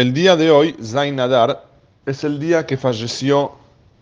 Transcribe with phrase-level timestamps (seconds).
[0.00, 1.62] El día de hoy, Zain Adar,
[2.06, 3.52] es el día que falleció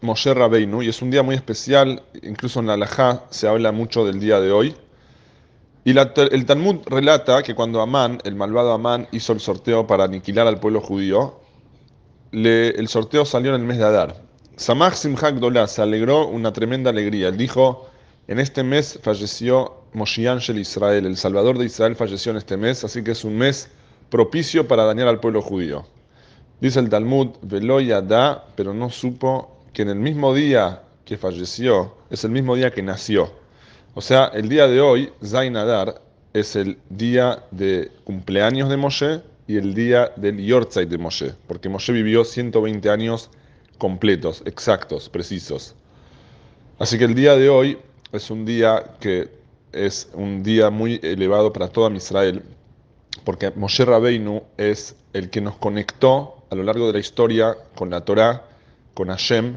[0.00, 4.06] Moshe Rabbeinu y es un día muy especial, incluso en la Alajá se habla mucho
[4.06, 4.76] del día de hoy.
[5.84, 10.46] Y el Talmud relata que cuando Amán, el malvado Amán, hizo el sorteo para aniquilar
[10.46, 11.40] al pueblo judío,
[12.30, 14.22] el sorteo salió en el mes de Adar.
[14.54, 17.26] Samach Simchak Dolá se alegró una tremenda alegría.
[17.26, 17.90] Él dijo,
[18.28, 22.84] en este mes falleció Moshe Angel Israel, el Salvador de Israel falleció en este mes,
[22.84, 23.68] así que es un mes
[24.10, 25.86] propicio para dañar al pueblo judío.
[26.60, 31.94] Dice el Talmud, Veloya da, pero no supo que en el mismo día que falleció
[32.10, 33.30] es el mismo día que nació.
[33.94, 36.00] O sea, el día de hoy, Zain Adar,
[36.32, 41.68] es el día de cumpleaños de Moshe y el día del Yortzeit de Moshe, porque
[41.68, 43.30] Moshe vivió 120 años
[43.78, 45.74] completos, exactos, precisos.
[46.78, 47.78] Así que el día de hoy
[48.12, 49.30] es un día que
[49.72, 52.42] es un día muy elevado para toda Israel,
[53.24, 57.90] porque Moshe Rabbeinu es el que nos conectó a lo largo de la historia con
[57.90, 58.44] la Torá,
[58.94, 59.56] con Hashem.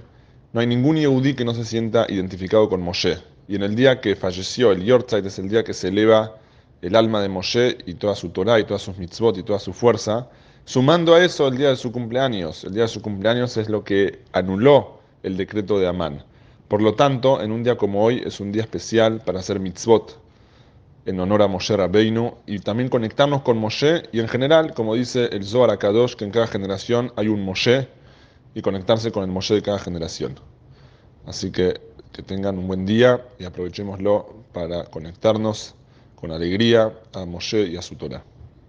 [0.53, 3.17] No hay ningún Yehudi que no se sienta identificado con Moshe.
[3.47, 6.35] Y en el día que falleció, el Yortzeit es el día que se eleva
[6.81, 9.73] el alma de Moshe y toda su Torá y todas sus mitzvot y toda su
[9.73, 10.29] fuerza.
[10.65, 12.63] Sumando a eso el día de su cumpleaños.
[12.63, 16.23] El día de su cumpleaños es lo que anuló el decreto de Amán.
[16.67, 20.17] Por lo tanto, en un día como hoy es un día especial para hacer mitzvot,
[21.05, 25.25] en honor a Moshe Rabbeinu y también conectarnos con Moshe y en general, como dice
[25.31, 27.87] el Zohar Akadosh, que en cada generación hay un Moshe
[28.53, 30.39] y conectarse con el Moshe de cada generación.
[31.25, 35.75] Así que que tengan un buen día y aprovechémoslo para conectarnos
[36.15, 38.23] con alegría a Moshe y a su Torah.